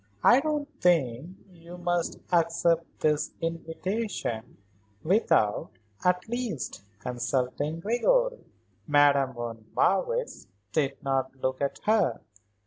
"I 0.23 0.39
don't 0.39 0.67
think 0.81 1.37
that 1.47 1.57
you 1.57 1.77
must 1.77 2.17
accept 2.31 3.01
this 3.01 3.33
invitation 3.39 4.57
without, 5.03 5.69
at 6.03 6.27
least, 6.27 6.81
consulting 6.97 7.81
Gregory." 7.81 8.43
Madame 8.87 9.33
von 9.33 9.65
Marwitz 9.75 10.47
did 10.71 10.97
not 11.03 11.35
look 11.35 11.61
at 11.61 11.81
her. 11.83 12.19